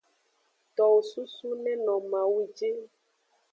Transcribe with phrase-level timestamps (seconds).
[0.75, 2.71] Towo susu neno mawu ji.